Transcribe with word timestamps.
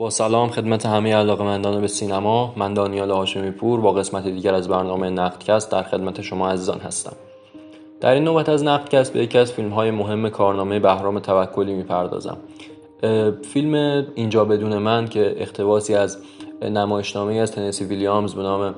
با 0.00 0.10
سلام 0.10 0.48
خدمت 0.48 0.86
همه 0.86 1.14
علاقمندان 1.14 1.80
به 1.80 1.86
سینما. 1.86 2.52
من 2.56 2.74
دانیال 2.74 3.10
هاشمی 3.10 3.50
پور 3.50 3.80
با 3.80 3.92
قسمت 3.92 4.24
دیگر 4.24 4.54
از 4.54 4.68
برنامه 4.68 5.10
نقدکست 5.10 5.72
در 5.72 5.82
خدمت 5.82 6.20
شما 6.20 6.50
عزیزان 6.50 6.78
هستم. 6.78 7.12
در 8.00 8.14
این 8.14 8.24
نوبت 8.24 8.48
از 8.48 8.64
نقدکست 8.64 9.12
به 9.12 9.22
یکی 9.22 9.38
از 9.38 9.52
فیلم 9.52 9.70
های 9.70 9.90
مهم 9.90 10.28
کارنامه 10.28 10.78
بهرام 10.78 11.18
توکلی 11.18 11.74
می‌پردازم. 11.74 12.36
فیلم 13.42 14.04
اینجا 14.14 14.44
بدون 14.44 14.78
من 14.78 15.08
که 15.08 15.34
اختباسی 15.38 15.94
از 15.94 16.18
نمایشنامه 16.62 17.34
از 17.34 17.52
تنسی 17.52 17.84
ویلیامز 17.84 18.34
به 18.34 18.42
نام 18.42 18.74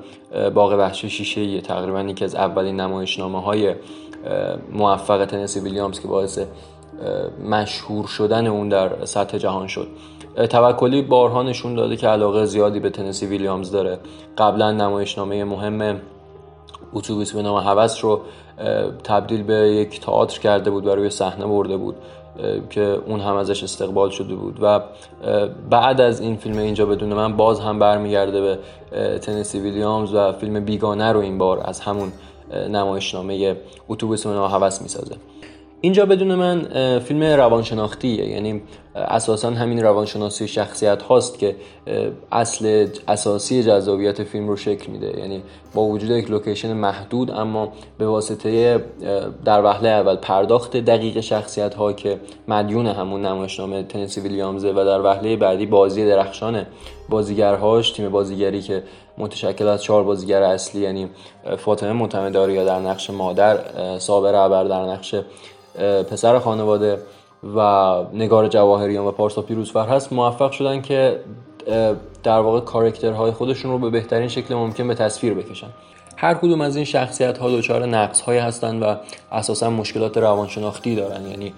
باغ 0.53 0.73
وحشی 0.73 1.09
شیشه 1.09 1.61
تقریبا 1.61 2.01
یکی 2.01 2.25
از 2.25 2.35
اولین 2.35 2.79
نمایشنامه 2.79 3.41
های 3.41 3.75
موفق 4.71 5.25
تنسی 5.25 5.59
ویلیامز 5.59 5.99
که 5.99 6.07
باعث 6.07 6.39
مشهور 7.49 8.07
شدن 8.07 8.47
اون 8.47 8.69
در 8.69 9.05
سطح 9.05 9.37
جهان 9.37 9.67
شد. 9.67 9.87
توکلی 10.35 11.01
بارها 11.01 11.43
نشون 11.43 11.75
داده 11.75 11.95
که 11.95 12.07
علاقه 12.07 12.45
زیادی 12.45 12.79
به 12.79 12.89
تنسی 12.89 13.25
ویلیامز 13.25 13.71
داره. 13.71 13.99
قبلا 14.37 14.71
نمایشنامه 14.71 15.43
مهم 15.43 16.01
اتوبوس 16.93 17.33
به 17.33 17.41
نام 17.41 17.57
هوس 17.57 18.03
رو 18.03 18.21
تبدیل 19.03 19.43
به 19.43 19.53
یک 19.53 19.99
تئاتر 19.99 20.39
کرده 20.39 20.71
بود 20.71 20.87
و 20.87 20.95
روی 20.95 21.09
صحنه 21.09 21.45
برده 21.45 21.77
بود 21.77 21.95
که 22.69 22.81
اون 23.07 23.19
هم 23.19 23.35
ازش 23.35 23.63
استقبال 23.63 24.09
شده 24.09 24.35
بود. 24.35 24.57
و 24.61 24.79
بعد 25.69 26.01
از 26.01 26.21
این 26.21 26.35
فیلم 26.35 26.57
اینجا 26.57 26.85
بدون 26.85 27.13
من 27.13 27.37
باز 27.37 27.59
هم 27.59 27.79
برمیگرده 27.79 28.41
به 28.41 28.59
تنسی 29.19 29.59
ویلیامز 29.59 30.13
و 30.13 30.31
فیلم 30.31 30.65
بیگانه 30.65 31.11
رو 31.11 31.19
این 31.19 31.37
بار 31.37 31.61
از 31.65 31.79
همون 31.79 32.11
نمایشنامه 32.69 33.57
اتوبوس 33.89 34.27
به 34.27 34.33
نام 34.33 34.51
هوس 34.51 34.81
می‌سازه. 34.81 35.15
اینجا 35.85 36.05
بدون 36.05 36.35
من 36.35 36.59
فیلم 36.99 37.23
روانشناختیه. 37.23 38.27
یعنی 38.29 38.61
اساسا 38.95 39.49
همین 39.49 39.83
روانشناسی 39.83 40.47
شخصیت 40.47 41.01
هاست 41.01 41.39
که 41.39 41.55
اصل 42.31 42.87
اساسی 43.07 43.63
جذابیت 43.63 44.23
فیلم 44.23 44.47
رو 44.47 44.55
شکل 44.55 44.91
میده. 44.91 45.19
یعنی 45.19 45.43
با 45.73 45.81
وجود 45.81 46.09
یک 46.09 46.31
لوکیشن 46.31 46.73
محدود 46.73 47.31
اما 47.31 47.73
به 47.97 48.07
واسطه 48.07 48.83
در 49.45 49.63
وهله 49.63 49.89
اول 49.89 50.15
پرداخت 50.15 50.77
دقیق 50.77 51.19
شخصیت 51.19 51.73
ها 51.73 51.93
که 51.93 52.19
مدیون 52.47 52.87
همون 52.87 53.25
نمایشنامه 53.25 53.83
تنسی 53.83 54.21
ویلیامزه 54.21 54.71
و 54.71 54.85
در 54.85 55.01
وهله 55.01 55.35
بعدی 55.35 55.65
بازی 55.65 56.05
درخشان 56.05 56.65
بازیگرهاش 57.09 57.91
تیم 57.91 58.09
بازیگری 58.09 58.61
که 58.61 58.83
متشکل 59.17 59.67
از 59.67 59.83
چهار 59.83 60.03
بازیگر 60.03 60.43
اصلی 60.43 60.81
یعنی 60.81 61.09
فاطمه 61.57 61.93
معتمداریا 61.93 62.65
در 62.65 62.79
نقش 62.79 63.09
مادر 63.09 63.59
صابر 63.99 64.35
عبر 64.35 64.63
در 64.63 64.85
نقش 64.85 65.15
پسر 66.11 66.39
خانواده 66.39 66.99
و 67.55 67.95
نگار 68.13 68.47
جواهریان 68.47 69.05
و 69.05 69.11
پارسا 69.11 69.41
پیروزفر 69.41 69.87
هست 69.87 70.13
موفق 70.13 70.51
شدن 70.51 70.81
که 70.81 71.19
در 72.23 72.39
واقع 72.39 72.59
کارکترهای 72.59 73.31
خودشون 73.31 73.71
رو 73.71 73.79
به 73.79 73.89
بهترین 73.89 74.27
شکل 74.27 74.55
ممکن 74.55 74.87
به 74.87 74.95
تصویر 74.95 75.33
بکشن. 75.33 75.67
هر 76.17 76.33
کدوم 76.33 76.61
از 76.61 76.75
این 76.75 76.85
شخصیت 76.85 77.37
ها 77.37 77.49
دچار 77.49 77.85
نقص 77.85 78.21
های 78.21 78.37
هستند 78.37 78.83
و 78.83 78.95
اساسا 79.31 79.69
مشکلات 79.69 80.17
روانشناختی 80.17 80.95
دارن. 80.95 81.27
یعنی 81.27 81.53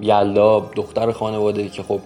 یلدا 0.00 0.70
دختر 0.76 1.12
خانواده 1.12 1.68
که 1.68 1.82
خب 1.82 2.00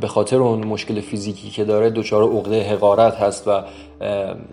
به 0.00 0.06
خاطر 0.06 0.36
اون 0.36 0.66
مشکل 0.66 1.00
فیزیکی 1.00 1.50
که 1.50 1.64
داره 1.64 1.90
دچار 1.90 2.22
عقده 2.22 2.62
حقارت 2.62 3.14
هست 3.14 3.48
و 3.48 3.62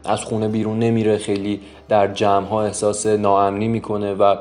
از 0.06 0.24
خونه 0.24 0.48
بیرون 0.48 0.80
نمیره 0.80 1.18
خیلی 1.18 1.60
در 1.90 2.08
جمع 2.08 2.48
ها 2.48 2.64
احساس 2.64 3.06
ناامنی 3.06 3.68
می‌کنه 3.68 4.14
و 4.14 4.36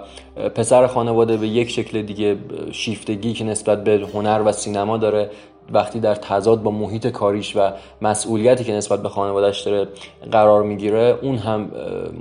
پسر 0.54 0.86
خانواده 0.86 1.36
به 1.36 1.48
یک 1.48 1.70
شکل 1.70 2.02
دیگه 2.02 2.36
شیفتگی 2.72 3.32
که 3.32 3.44
نسبت 3.44 3.84
به 3.84 4.06
هنر 4.14 4.42
و 4.44 4.52
سینما 4.52 4.96
داره 4.96 5.30
وقتی 5.72 6.00
در 6.00 6.14
تضاد 6.14 6.62
با 6.62 6.70
محیط 6.70 7.06
کاریش 7.06 7.56
و 7.56 7.70
مسئولیتی 8.02 8.64
که 8.64 8.72
نسبت 8.72 9.02
به 9.02 9.08
خانوادهش 9.08 9.60
داره 9.60 9.88
قرار 10.32 10.62
می‌گیره 10.62 11.18
اون 11.22 11.36
هم 11.36 11.70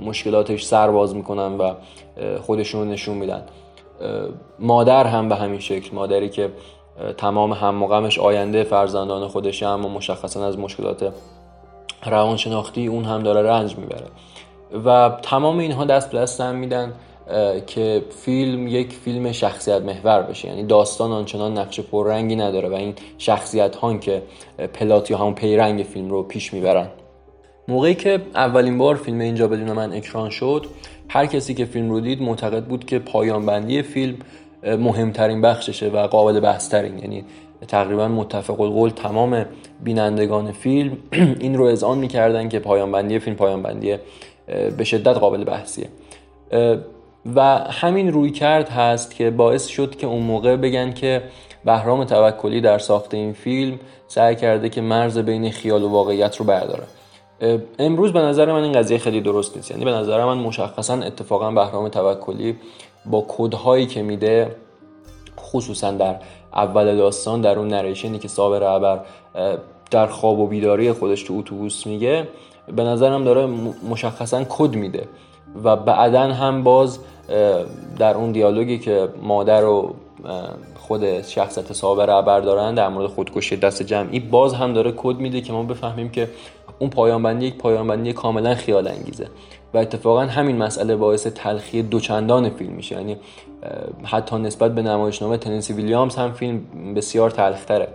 مشکلاتش 0.04 0.64
سر 0.64 0.90
باز 0.90 1.14
می‌کنن 1.14 1.56
و 1.58 1.72
خودشون 2.40 2.90
نشون 2.90 3.16
میدن. 3.16 3.42
مادر 4.58 5.06
هم 5.06 5.28
به 5.28 5.36
همین 5.36 5.60
شکل 5.60 5.94
مادری 5.94 6.28
که 6.28 6.50
تمام 7.16 7.52
هم 7.52 7.82
آینده 8.20 8.64
فرزندان 8.64 9.28
خودشه 9.28 9.66
اما 9.66 9.88
مشخصا 9.88 10.46
از 10.46 10.58
مشکلات 10.58 11.12
روانشناختی 12.06 12.86
اون 12.86 13.04
هم 13.04 13.22
داره 13.22 13.50
رنج 13.50 13.76
می‌بره. 13.76 14.06
و 14.84 15.18
تمام 15.22 15.58
اینها 15.58 15.84
دست 15.84 16.10
به 16.10 16.18
دست 16.18 16.40
هم 16.40 16.54
میدن 16.54 16.92
که 17.66 18.04
فیلم 18.10 18.68
یک 18.68 18.92
فیلم 18.92 19.32
شخصیت 19.32 19.82
محور 19.82 20.22
بشه. 20.22 20.48
یعنی 20.48 20.64
داستان 20.64 21.12
آنچنان 21.12 21.58
نقش 21.58 21.80
پررنگی 21.80 22.36
نداره 22.36 22.68
و 22.68 22.74
این 22.74 22.94
شخصیت 23.18 23.76
هان 23.76 24.00
که 24.00 24.22
پلات 24.74 25.10
یا 25.10 25.18
همون 25.18 25.34
پیرنگ 25.34 25.82
فیلم 25.82 26.10
رو 26.10 26.22
پیش 26.22 26.54
می‌برن. 26.54 26.88
موقعی 27.68 27.94
که 27.94 28.20
اولین 28.34 28.78
بار 28.78 28.96
فیلم 28.96 29.20
اینجا 29.20 29.48
بدون 29.48 29.72
من 29.72 29.92
اکران 29.92 30.30
شد 30.30 30.66
هر 31.08 31.26
کسی 31.26 31.54
که 31.54 31.64
فیلم 31.64 31.90
رو 31.90 32.00
دید 32.00 32.22
معتقد 32.22 32.64
بود 32.64 32.84
که 32.84 32.98
پایان 32.98 33.46
بندی 33.46 33.82
فیلم 33.82 34.16
مهمترین 34.62 35.40
بخششه 35.40 35.88
و 35.88 36.06
قابل 36.06 36.40
بحثترین. 36.40 36.98
یعنی 36.98 37.24
تقریبا 37.68 38.08
متفق 38.08 38.60
القول 38.60 38.90
تمام 38.90 39.44
بینندگان 39.84 40.52
فیلم 40.52 40.96
این 41.40 41.56
رو 41.56 41.64
اذعان 41.64 41.98
می‌کردن 41.98 42.48
که 42.48 42.58
پایان 42.58 42.92
بندی 42.92 43.18
فیلم 43.18 43.36
پایان 43.36 43.62
بندی 43.62 43.96
به 44.76 44.84
شدت 44.84 45.16
قابل 45.16 45.44
بحثیه. 45.44 45.88
و 47.36 47.40
همین 47.70 48.12
روی 48.12 48.30
کرد 48.30 48.68
هست 48.68 49.14
که 49.14 49.30
باعث 49.30 49.66
شد 49.66 49.96
که 49.96 50.06
اون 50.06 50.22
موقع 50.22 50.56
بگن 50.56 50.92
که 50.92 51.22
بهرام 51.64 52.04
توکلی 52.04 52.60
در 52.60 52.78
ساخت 52.78 53.14
این 53.14 53.32
فیلم 53.32 53.78
سعی 54.08 54.36
کرده 54.36 54.68
که 54.68 54.80
مرز 54.80 55.18
بین 55.18 55.50
خیال 55.50 55.82
و 55.82 55.88
واقعیت 55.88 56.36
رو 56.36 56.44
برداره. 56.44 56.84
امروز 57.78 58.12
به 58.12 58.20
نظر 58.20 58.52
من 58.52 58.62
این 58.62 58.72
قضیه 58.72 58.98
خیلی 58.98 59.20
درست 59.20 59.56
نیست. 59.56 59.70
یعنی 59.70 59.84
به 59.84 59.90
نظر 59.90 60.24
من 60.24 60.38
مشخصا 60.38 60.94
اتفاقا 60.94 61.50
بهرام 61.50 61.88
توکلی 61.88 62.56
با 63.06 63.24
کدهایی 63.28 63.86
که 63.86 64.02
میده 64.02 64.56
خصوصا 65.38 65.90
در 65.90 66.16
اول 66.54 66.96
داستان 66.96 67.40
در 67.40 67.58
اون 67.58 67.68
نریشنی 67.68 68.18
که 68.18 68.28
صابر 68.28 68.62
عبر 68.62 69.00
در 69.90 70.06
خواب 70.06 70.38
و 70.38 70.46
بیداری 70.46 70.92
خودش 70.92 71.22
تو 71.22 71.34
اتوبوس 71.38 71.86
میگه 71.86 72.28
به 72.76 72.84
نظرم 72.84 73.24
داره 73.24 73.46
مشخصا 73.90 74.44
کد 74.48 74.74
میده. 74.74 75.08
و 75.64 75.76
بعدا 75.76 76.20
هم 76.20 76.62
باز 76.62 76.98
در 77.98 78.14
اون 78.14 78.32
دیالوگی 78.32 78.78
که 78.78 79.08
مادر 79.22 79.64
و 79.64 79.94
خود 80.74 81.22
شخصت 81.22 81.72
صابر 81.72 82.10
عبر 82.10 82.40
دارن 82.40 82.74
در 82.74 82.88
مورد 82.88 83.06
خودکشی 83.06 83.56
دست 83.56 83.82
جمعی 83.82 84.20
باز 84.20 84.54
هم 84.54 84.72
داره 84.72 84.92
کد 84.96 85.16
میده 85.16 85.40
که 85.40 85.52
ما 85.52 85.62
بفهمیم 85.62 86.08
که 86.08 86.28
اون 86.82 86.90
پایانبندی 86.90 87.46
یک 87.46 87.56
پایانبندی 87.56 88.12
کاملا 88.12 88.54
خیال 88.54 88.88
انگیزه 88.88 89.26
و 89.74 89.78
اتفاقا 89.78 90.20
همین 90.20 90.56
مسئله 90.56 90.96
باعث 90.96 91.26
تلخی 91.26 91.82
دوچندان 91.82 92.50
فیلم 92.50 92.72
میشه. 92.72 92.96
یعنی 92.96 93.16
حتی 94.04 94.36
نسبت 94.36 94.74
به 94.74 94.82
نمایشنامه 94.82 95.36
تنسی 95.36 95.72
ویلیامز 95.72 96.16
هم 96.16 96.32
فیلم 96.32 96.60
بسیار 96.94 97.30
تلختره. 97.30 97.88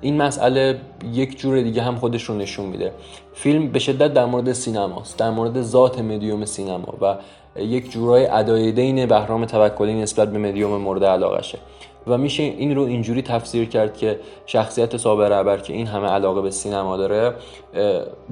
این 0.00 0.22
مسئله 0.22 0.80
یک 1.12 1.38
جور 1.38 1.62
دیگه 1.62 1.82
هم 1.82 1.96
خودش 1.96 2.24
رو 2.24 2.34
نشون 2.34 2.66
میده. 2.66 2.92
فیلم 3.34 3.68
به 3.68 3.78
شدت 3.78 4.14
در 4.14 4.24
مورد 4.24 4.52
سینماست 4.52 5.18
در 5.18 5.30
مورد 5.30 5.62
ذات 5.62 6.00
مدیوم 6.00 6.44
سینما 6.44 6.94
و 7.00 7.16
یک 7.56 7.90
جورای 7.90 8.26
ادای 8.26 8.72
دین 8.72 9.06
بهرام 9.06 9.44
توکلی 9.44 9.94
نسبت 9.94 10.32
به 10.32 10.38
مدیوم 10.38 10.80
مورد 10.80 11.04
علاقشه. 11.04 11.58
و 12.06 12.18
میشه 12.18 12.42
این 12.42 12.76
رو 12.76 12.82
اینجوری 12.82 13.22
تفسیر 13.22 13.68
کرد 13.68 13.96
که 13.96 14.20
شخصیت 14.46 14.96
صابر 14.96 15.32
ابر 15.32 15.56
که 15.56 15.72
این 15.72 15.86
همه 15.86 16.08
علاقه 16.08 16.42
به 16.42 16.50
سینما 16.50 16.96
داره 16.96 17.34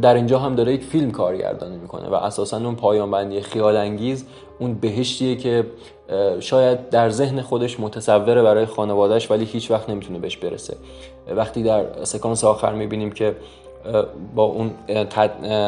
در 0.03 0.15
اینجا 0.15 0.39
هم 0.39 0.55
داره 0.55 0.75
یک 0.75 0.85
فیلم 0.85 1.11
کارگردانی 1.11 1.77
می‌کنه 1.77 2.09
و 2.09 2.15
اساسا 2.15 2.57
اون 2.57 2.75
پایان 2.77 3.11
بندی 3.11 3.41
خیال 3.41 3.77
انگیز 3.77 4.25
اون 4.59 4.75
بهشتیه 4.75 5.37
که 5.37 5.67
شاید 6.41 6.89
در 6.89 7.11
ذهن 7.11 7.43
خودش 7.43 7.81
متصوره 7.81 8.43
برای 8.43 8.67
خانوادهش 8.67 9.31
ولی 9.31 9.45
هیچ 9.45 9.71
وقت 9.71 9.91
نمی‌تونه 9.91 10.19
بهش 10.19 10.37
برسه. 10.37 10.77
وقتی 11.37 11.63
در 11.63 12.05
سکانس 12.05 12.45
آخر 12.45 12.73
می‌بینیم 12.73 13.13
که 13.13 13.37
با 14.35 14.43
اون 14.43 14.71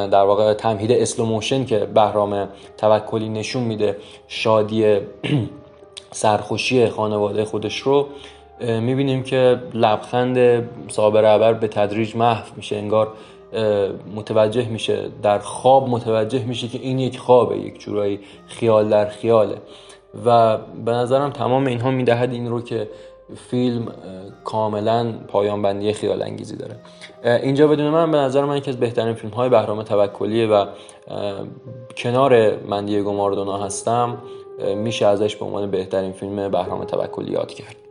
در 0.08 0.22
واقع 0.22 0.54
تمهید 0.54 0.92
slow 0.92 1.21
motion 1.21 1.64
که 1.64 1.78
بهرام 1.78 2.48
توکلی 2.76 3.28
نشون 3.28 3.62
میده 3.62 3.96
شادی 4.28 4.98
سرخوشی 6.10 6.88
خانواده 6.88 7.44
خودش 7.44 7.78
رو 7.78 8.06
می‌بینیم 8.60 9.22
که 9.22 9.60
لبخند 9.74 10.62
صابر 10.88 11.24
عبر 11.24 11.52
به 11.52 11.68
تدریج 11.68 12.16
محو 12.16 12.44
میشه 12.56 12.76
انگار 12.76 13.12
متوجه 14.16 14.68
میشه 14.68 15.08
در 15.22 15.38
خواب 15.38 15.88
متوجه 15.88 16.44
میشه 16.44 16.68
که 16.68 16.78
این 16.78 16.98
یک 16.98 17.18
خوابه 17.18 17.58
یک 17.58 17.80
جورایی 17.80 18.20
خیال 18.46 18.88
در 18.88 19.06
خیاله. 19.06 19.56
و 20.26 20.58
به 20.58 20.92
نظرم 20.92 21.30
تمام 21.30 21.66
اینها 21.66 21.90
می‌دهد 21.90 22.32
این 22.32 22.48
رو 22.48 22.60
که 22.62 22.88
فیلم 23.50 23.92
کاملا 24.44 25.12
پایان 25.28 25.62
بندی 25.62 25.92
خیال 25.92 26.22
انگیزی 26.22 26.56
داره 26.56 26.76
اینجا 27.42 27.66
بدون 27.66 27.88
من 27.88 28.10
به 28.10 28.18
نظر 28.18 28.44
من 28.44 28.56
یکی 28.56 28.70
از 28.70 28.76
بهترین 28.76 29.14
فیلم 29.14 29.32
های 29.32 29.48
بهرام 29.48 29.82
توکلیه 29.82 30.46
و 30.46 30.66
کنار 31.96 32.56
من 32.56 32.86
دیگو 32.86 33.52
هستم 33.56 34.18
میشه 34.76 35.06
ازش 35.06 35.36
به 35.36 35.44
عنوان 35.44 35.70
بهترین 35.70 36.12
فیلم 36.12 36.50
بهرام 36.50 36.84
توکلی 36.84 37.32
یاد 37.32 37.52
کرد. 37.52 37.81